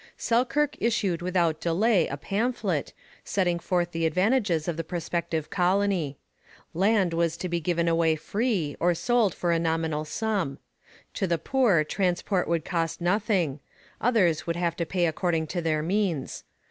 [0.17, 2.91] Selkirk issued without delay a pamphlet,
[3.23, 6.17] setting forth the advantages of the prospective colony.
[6.73, 10.57] Land was to be given away free, or sold for a nominal sum.
[11.13, 13.59] To the poor, transport would cost nothing;
[14.01, 16.45] others would have to pay according to their means.